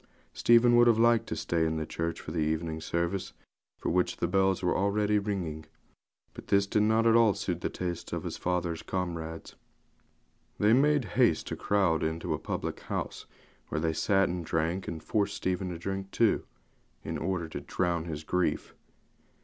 [0.33, 3.33] Stephen would have liked to stay in the church for the evening service,
[3.77, 5.67] for which the bells were already ringing;
[6.33, 9.53] but this did not at all suit the tastes of his father's old comrades.
[10.57, 13.27] They made haste to crowd into a public house,
[13.67, 16.45] where they sat and drank, and forced Stephen to drink too,
[17.03, 18.73] in order to 'drown his grief.'